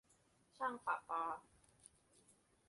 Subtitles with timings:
[0.57, 1.23] ช่างประปา